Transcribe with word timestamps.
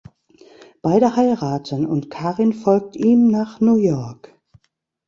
Beide 0.81 1.15
heiraten 1.15 1.85
und 1.85 2.09
Karin 2.09 2.53
folgt 2.53 2.95
ihm 2.95 3.27
nach 3.27 3.59
New 3.59 3.75
York. 3.75 4.33